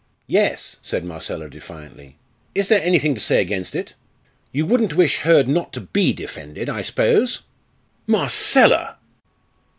[0.25, 2.15] "Yes," said Marcella, defiantly.
[2.55, 3.93] "Is there anything to say against it?
[4.51, 7.43] You wouldn't wish Hurd not to be defended, I suppose?"
[8.07, 8.97] "Marcella!"